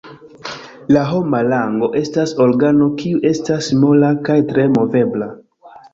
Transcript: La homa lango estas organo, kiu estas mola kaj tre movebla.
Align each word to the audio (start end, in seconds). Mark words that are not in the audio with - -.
La 0.95 1.01
homa 1.09 1.41
lango 1.49 1.89
estas 2.01 2.33
organo, 2.45 2.89
kiu 3.03 3.23
estas 3.33 3.69
mola 3.85 4.11
kaj 4.31 4.39
tre 4.53 4.67
movebla. 4.79 5.29